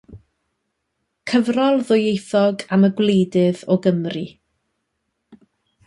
Cyfrol 1.31 1.77
ddwyieithog 1.89 2.65
am 2.79 2.89
y 2.89 2.91
gwleidydd 3.01 3.63
o 3.77 3.81
Gymru. 3.85 4.27